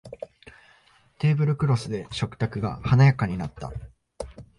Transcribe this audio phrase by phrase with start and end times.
[1.19, 3.71] テーブルクロスで食卓が華やかになった